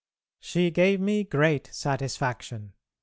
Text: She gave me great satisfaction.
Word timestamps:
She 0.39 0.71
gave 0.71 0.99
me 0.99 1.23
great 1.23 1.69
satisfaction. 1.71 2.73